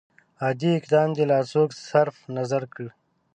[0.43, 2.89] عادي اقدام دې لا څوک صرف نظر کړي.